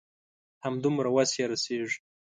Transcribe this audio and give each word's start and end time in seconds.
همدومره 0.65 1.09
وس 1.15 1.31
يې 1.39 1.45
رسيږي. 1.51 1.97